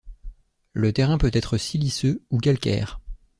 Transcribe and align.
Le 0.73 0.91
terrain 0.93 1.19
peut-être 1.19 1.59
siliceux 1.59 2.23
ou 2.31 2.39
calcaire. 2.39 2.99